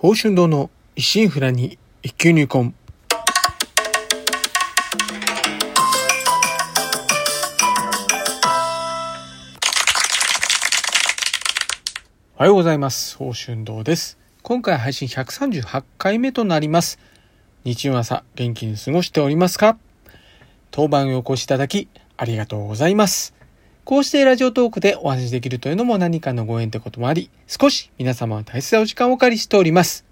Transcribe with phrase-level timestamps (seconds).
[0.00, 2.72] 宝春堂の一心不乱に一級入魂。
[12.36, 13.14] おはようございます。
[13.14, 14.18] 宝春堂です。
[14.42, 17.00] 今回配信138回目となります。
[17.64, 19.78] 日曜朝元気に過ごしておりますか？
[20.70, 23.34] 当番をお越しいただきありがとうございます。
[23.88, 30.04] こうしてラジオトークでお話しできるというのも何かのご縁ってこともあり、少し皆様の大切なお時間をお借りしております。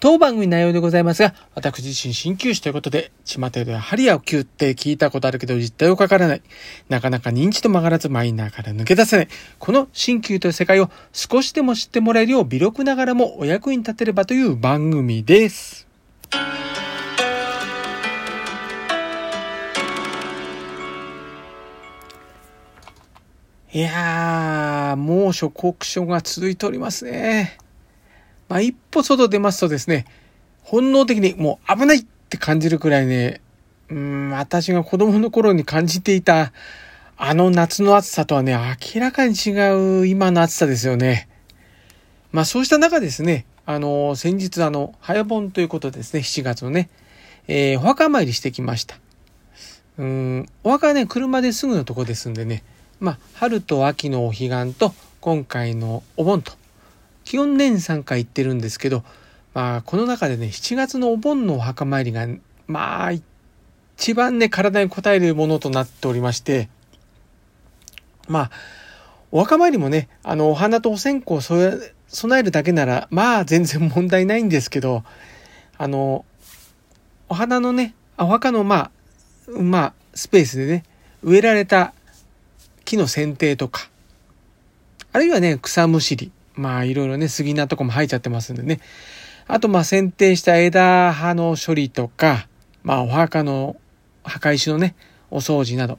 [0.00, 6.42] 当番組内容でございますが、私自身鍼灸師ということで、巷では針や灸って聞いたことあるけど実態をかからない。
[6.88, 9.28] なかなか認知と曲がらずマイナーから抜け出せない。
[9.58, 15.86] この鍼灸という世界を少しでも知ってもらえるよう微力ながらもお役に立てればという番組です。
[23.74, 27.56] いやー、猛暑酷暑が続いておりますね。
[28.50, 30.04] まあ、一歩外出ますとですね、
[30.62, 33.40] 本能的にもう危ないって感じるくらいね、
[33.88, 36.52] うん、私が子供の頃に感じていた、
[37.16, 38.52] あの夏の暑さとはね、
[38.94, 41.26] 明らかに違う今の暑さですよね。
[42.30, 46.90] まあそうした中ですね、あの、先日あの、早盆ということでですね、7月のね、
[47.48, 48.96] えー、お墓参りしてきました。
[49.96, 52.64] うん、お墓はね、車ですぐのとこですんでね、
[53.02, 56.52] まあ、春と秋のお彼岸と、今回のお盆と、
[57.24, 59.02] 基本年3回行ってるんですけど、
[59.54, 62.28] まあ、この中でね、7月のお盆のお墓参りが、
[62.68, 63.10] まあ、
[63.96, 66.68] 一番ね、体に応えるものとなっておりまして、
[68.28, 68.50] まあ、
[69.32, 71.80] お墓参りもね、あの、お花とお線香を備
[72.38, 75.02] えるだけなら、まあ、全然問題ないんですけど、
[75.76, 76.24] あの、
[77.28, 78.92] お花のね、お墓の、ま
[79.48, 80.84] あ、まあ、スペースでね、
[81.24, 81.94] 植えられた
[82.84, 83.88] 木の剪定とか、
[85.12, 88.80] あるいはね、草むしり、まあいろいろね、杉菜とかも生えちゃってますんでね。
[89.46, 92.46] あとまあ剪定した枝葉の処理とか、
[92.82, 93.76] まあお墓の
[94.24, 94.94] 墓石のね、
[95.30, 95.98] お掃除など。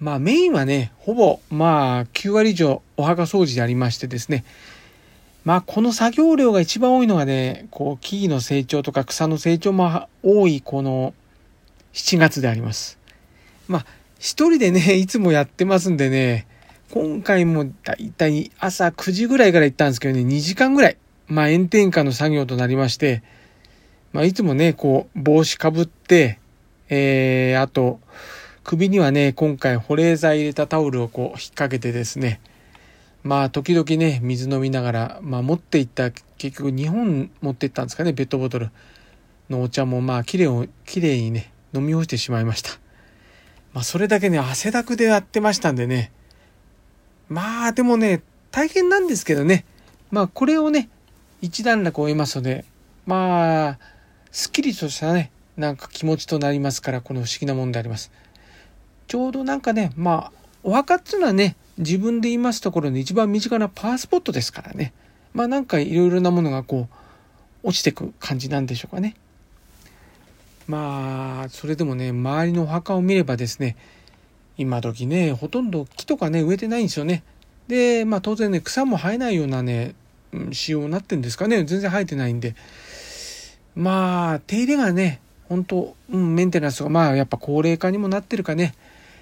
[0.00, 4.44] まあメインはね、ほぼまあ9割以上お墓掃除でありましてですね。
[5.44, 11.14] まあこの作業量が一番多いのがね、こう木々の成長とか草の成長も多いこの
[11.94, 12.98] 7月であります。
[13.66, 13.86] まあ
[14.18, 16.46] 一人でね、 いつもやってますんでね、
[16.90, 20.96] 今回もだいたい朝9時ぐらいから行ったんですけどね、2時間ぐらい、
[21.28, 23.22] まあ炎天下の作業となりまして、
[24.12, 26.38] まあいつもね、こう帽子かぶって、
[26.88, 28.00] えー、あと、
[28.64, 32.40] 首にはね、今回保冷剤入れたタオルをこう引っ掛けてですね、
[33.22, 38.70] まあ時々ね、水飲みながら、まあ持っていった、結局2本持っていったんですかね、ペットボトル
[39.48, 42.70] のお茶もまあ綺麗を、綺麗にね、飲み干してしまいました。
[43.72, 46.12] まあそれだけね、汗だくでやってましたんでね、
[47.28, 49.64] まあでもね、大変なんですけどね。
[50.10, 50.88] まあこれをね、
[51.40, 52.64] 一段落終えますので、
[53.06, 53.78] まあ、
[54.30, 58.10] すっきりとしたね、なんか気持ちとなりますから、この不思議なもんであります。
[59.06, 64.92] ちょうどなんかね、まあ、お墓っていうのはね、自分で言いますところの一番身近なパワースポットですからね。
[65.32, 69.14] まあなんかいろいろなものがこう、落ちてく感じなんでしょうかね。
[70.68, 73.76] まあ、それでもね、周りのお墓を見ればですね、
[74.58, 77.22] 今時ね、ほとんど木とかね、植えてないんですよね。
[77.68, 79.94] で、まあ当然ね、草も生えないようなね、
[80.52, 81.64] 仕様になってんですかね。
[81.64, 82.54] 全然生えてないんで。
[83.74, 88.74] まあ、手入れがね、本当うん、メンテナンスが、まあやっぱ高齢化にもなってるかね、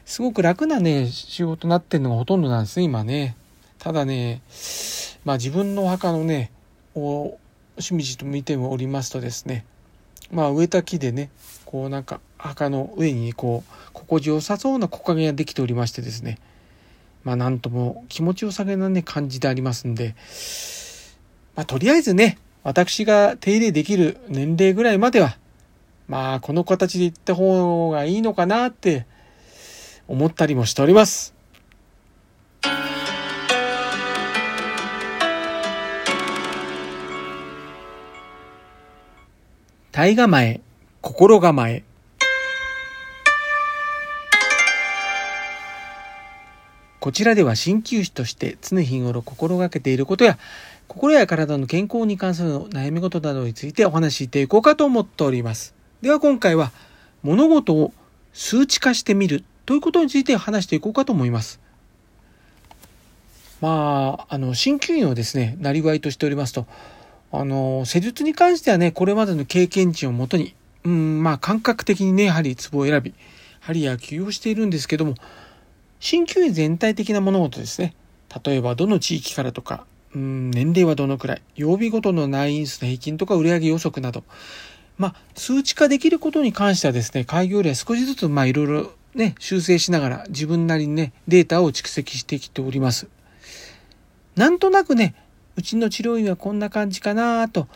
[0.05, 3.37] すごく楽なね、仕事になってるのがほとんどなんですね、今ね。
[3.79, 4.43] ただね、
[5.25, 6.51] まあ自分のお墓のね、
[6.97, 7.39] を
[7.79, 9.65] しみじと見ておりますとですね、
[10.31, 11.31] まあ植えた木でね、
[11.65, 16.39] こうなんか墓の上にこう、心地よさそうな木陰ができておりましてですね、
[17.25, 20.15] まあなんとも気持ちよさげなね、感じでありますんで、
[21.55, 25.37] まあとりあえずね、私が手入れできる年齢ぐらいまでは、
[26.09, 29.07] まあこの形でいった方がいいのかなって
[30.09, 31.36] 思ったりもしております。
[39.97, 40.61] 体構え、
[41.01, 41.83] 心構え。
[47.01, 50.37] こちらでは鍼灸師として常日頃心がけていることや、
[50.87, 55.75] 心や体の健康に関する悩み事などについてお話ししていこうかと思っております。
[56.03, 56.73] では今回は、
[57.23, 57.95] 物事を
[58.35, 61.59] 数値化してみるということについて話していこうかと思います。
[63.63, 66.67] まあ、あの、鍼灸院をですね、なりわいとしておりますと、
[67.33, 73.15] あの、施術に関してはね、これまでの経験値をもとに、うん、まあ感覚的にね、やはりツボを選び、
[73.61, 75.15] 針や灸をしているんですけども、
[76.01, 77.95] 鍼灸院全体的な物事ですね。
[78.45, 84.25] 例えばどの地域からとか、うん年齢はどのくらい、曜日ごとの内因数の平均とか売上予測など、
[84.99, 93.09] まあ、数値化できることに関してはですね、開業例は少しずつ、まあ、いろいろね、修正しながら自分なりにね、データを蓄積してきております。
[94.37, 95.15] なんとなくね、
[95.57, 97.67] うちの治療院はこんな感じかなと、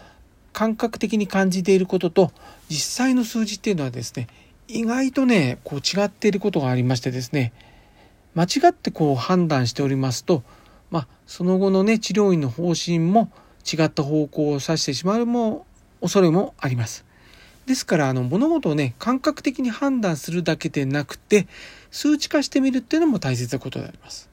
[0.53, 2.33] 感覚的に感じていることと、
[2.69, 4.29] 実際の数字っていうのはですね、
[4.69, 7.53] 意外とね、こう違っていることがありましてですね、
[8.35, 10.43] 間違ってこう判断しておりますと、
[10.91, 13.31] まあ、その後のね、治療院の方針も
[13.71, 15.67] 違った方向を指してしまうも
[16.01, 17.05] 恐れもあります。
[17.67, 21.47] ですから、あの、物事をね、感覚的に判断するだけでなくて、
[21.91, 24.29] 数値化してみるっていうのも大切なことであります。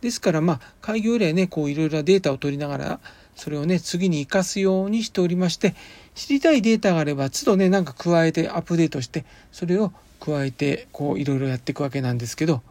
[0.00, 3.00] ですから、まあ、開業以来ね、こう、いろいろなデータを取りながら、
[3.34, 5.74] それをね、次に活かすようにしておりまして、
[6.14, 12.62] 知りたいデータがあれば、都度ね、なんか加えてアップデートして、それを加えて、こう、いろいろやっていくわけなんですけど、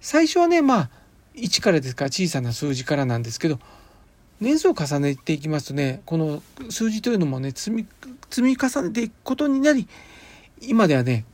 [0.00, 0.90] 最初はね、まあ、
[1.34, 3.58] 1からですから小さな数字からなんですけど、
[4.40, 7.86] 年数を重ねていきますとね、この数字というのもね、積み、
[8.30, 9.88] 積み重ねていくことになり、
[10.60, 11.24] 今ではね、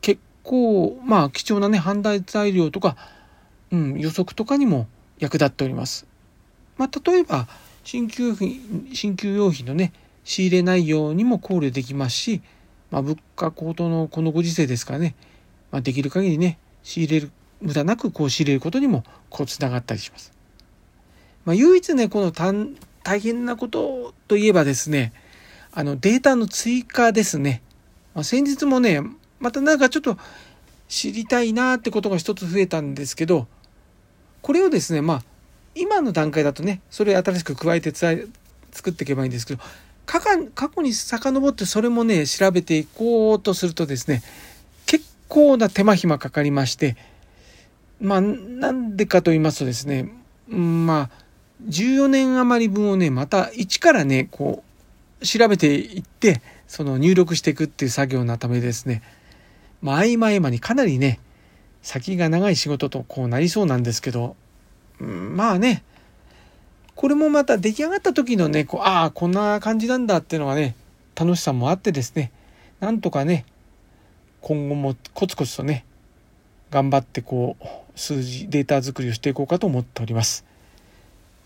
[0.00, 2.96] 結構、まあ、貴重なね、判断材料とか、
[3.72, 4.86] うん、予測とかにも
[5.18, 6.06] 役立っております。
[6.76, 7.48] まあ、例えば、
[7.84, 9.92] 新旧品、新旧用品のね、
[10.24, 12.42] 仕入れ内容にも考慮できますし、
[12.90, 15.14] まあ、物価高騰のこのご時世ですからね、
[15.70, 20.32] まあ、できる限りね、仕入れる、無駄なくこう仕入れることにもこうつながったりします。
[21.44, 22.30] まあ、唯一ね、この
[23.02, 25.12] 大変なことといえばですね、
[25.72, 27.62] あのデータの追加ですね。
[28.14, 29.00] まあ、先日もね、
[29.40, 30.18] またなんかちょっと
[30.88, 33.48] 知りたいなってことが一つ増えたんですけど、
[34.42, 35.22] これをですね、まあ、
[35.74, 39.60] 今の段階だとね、それ新しく加えて作っていけばいいんですけど、
[40.04, 44.22] 過去に遡ってそれもね、調べていこうとするとですね、
[44.84, 46.96] 結構な手間暇かかりまして、
[48.00, 50.12] まあ、なんでかと言いますとですね、
[50.48, 51.10] まあ、
[51.68, 54.64] 14年余り分をね、また一からね、こ
[55.20, 59.02] う、調べていって、その入力していくっていう作業のためですね、
[59.80, 61.20] まあ、合間合間にかなりね、
[61.82, 64.36] 先が長い仕事とこうなりそうなんですけど、
[65.00, 65.82] うん、まあね、
[66.94, 70.76] これもまた出来上がった時のね、こう、ああ、こんな感じなんだっていうのがね、
[71.14, 72.30] 楽しさもあってですね、
[72.80, 73.44] なんとかね、
[74.40, 75.84] 今後もコツコツとね、
[76.70, 77.64] 頑張ってこう、
[77.96, 80.44] 数字、データ作りをしていこうかと思っております。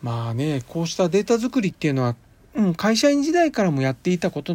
[0.03, 2.17] まあね、こうしたデータ作りっていうのは、
[2.55, 4.55] うん、会社員時代からもやっていたこと、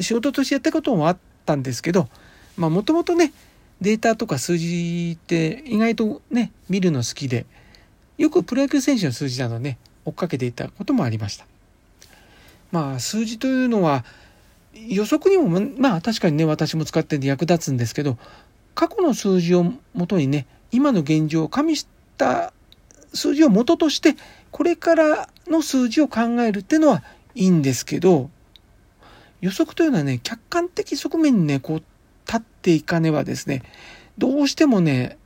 [0.00, 2.08] 仕事としてやったこともあったんですけど、
[2.56, 3.32] まあもともとね、
[3.80, 7.46] データとか数字って意外とね、見るの好きで、
[8.18, 11.46] よくプロ野球選手の数字などね、追っかけていたこともありました。
[12.72, 14.04] まあ数字というのは
[14.74, 18.18] 予測にもまあ確かにね、私も使ってて役立つんですけど、
[18.74, 21.86] 過去の数字をもとにね、今の現状を加味し
[22.16, 22.52] た
[23.14, 24.16] 数字を元として
[24.50, 27.02] これからの数字を考えるっていうのは
[27.34, 28.30] いいんですけど
[29.40, 31.82] 予測というのはね客観的側面にねこう
[32.26, 33.62] 立っていかねばですね
[34.18, 35.18] どうしてもね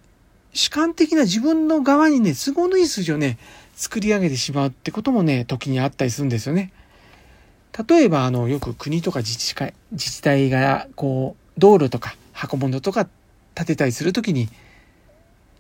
[0.53, 3.39] 主観的な自分の側にね都合のいい数字をね
[3.75, 6.73] 作り上げてしまうってこともね時にあったりするんですよね。
[7.89, 13.09] 例えばあのよく国とか自治会自治体がこう道路とか箱物とか
[13.57, 14.49] 建てたりするときに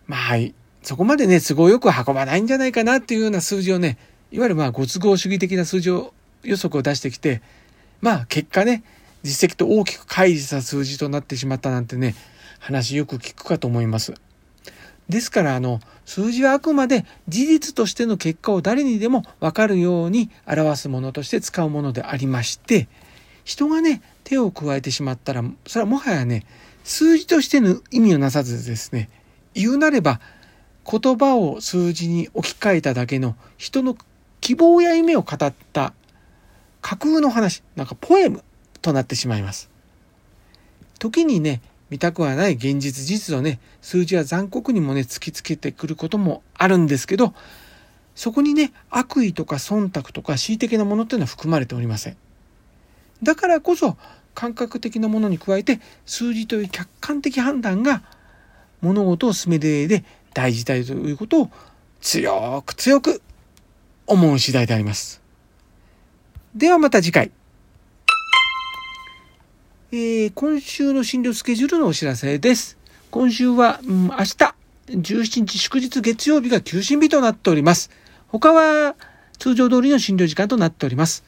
[0.07, 0.37] まあ
[0.85, 3.97] そこまでね、都合よく運ばないんじゃないかなっていうような数字をね、
[4.31, 7.41] いわゆるまあご都合主義的な数字を予測を出してきて、
[8.03, 8.85] まあ結果ね、
[9.25, 12.14] 実績と大きく乖離した数字となってしまったなんてね、
[12.61, 14.14] 話よく聞くかと思います。
[15.09, 22.87] ですから、あの、数字はあくまで事実としての結果を誰にでもわかるように表すものとして使うものでありまして、
[23.45, 26.47] 人がね、手を加えてしまったら、それはもはやね、
[26.85, 29.09] 数字としての意味をなさずですね、
[29.54, 30.21] 言うなれば
[30.90, 33.97] 言葉を数字に置き換えただけの人の
[34.40, 35.95] 希望や夢を語った
[36.83, 38.43] 架空の話、なんかポエム
[38.85, 39.71] となってしまいます。
[40.99, 47.35] 時にね、見たくはない現実実をね、数字は残酷にもね、突きつけてくることもあるんですけど、
[48.14, 52.17] そこにね、悪意とか忖度とか恣意的なものっていうのは含まれておりません。
[53.23, 53.97] だからこそ、
[54.35, 58.03] 感覚的なものに加えて、数字という客観的判断が
[58.83, 61.50] 物事を進める上で大事だということを
[62.00, 63.23] 強く強く
[64.07, 65.23] 思う次第であります。
[66.55, 67.31] ではまた次回。
[69.97, 72.77] えー、今週の診療スケジュールのお知らせです。
[73.13, 74.25] 今週は、うん、明日、
[74.89, 77.93] 17日祝日月曜日が休診日となっております。
[78.27, 78.97] 他は
[79.39, 81.23] 通常通りの診療時間となっております。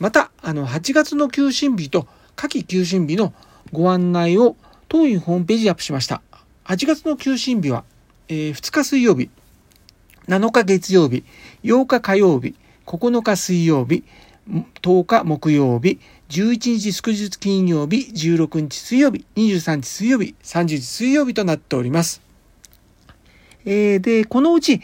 [0.00, 3.32] また、あの、8月の休診日と夏季休診日の
[3.72, 4.56] ご案内を
[4.88, 6.20] 当院ホームページにアップしました。
[6.64, 7.84] 8月の休診日は
[8.26, 9.30] えー、2日水曜日、
[10.26, 11.24] 7日月曜日、
[11.62, 14.02] 8日火曜日、9日水曜日、
[14.82, 22.20] 10日木曜日、11日祝日金曜日、16日水曜日、23日水曜日、30日水曜日となっております。
[23.64, 24.82] えー、で、このうち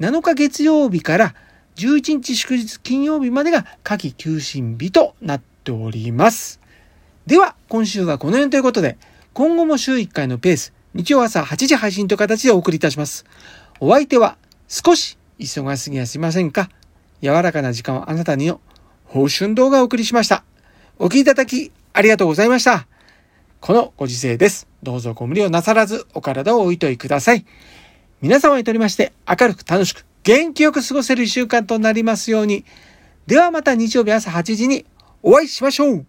[0.00, 1.34] 7日月曜日から
[1.76, 6.58] 11日祝日金曜日までが夏季休診日となっております。
[7.26, 8.98] では、今週はこの辺ということで、
[9.34, 13.24] 今後も週1回のペース、日曜朝8時配信という形でお送りいたします。
[13.78, 14.36] お相手は
[14.66, 16.70] 少し忙しすぎやしませんか？
[17.22, 18.60] 柔らかな時間をあなたにの
[19.04, 20.42] 報春動画をお送りしました。
[21.04, 22.86] お聴きいただきありがとうございました。
[23.60, 24.68] このご時世です。
[24.84, 27.44] どうぞご無理をなさらずお体をおいといください。
[28.20, 32.64] 皆様にとりまして明るく楽しく元気よく過ごせる一週間となりますように。
[33.26, 34.86] ではまた日曜日朝8時に
[35.24, 36.06] お会いしましょう